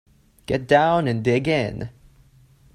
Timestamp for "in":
1.47-1.91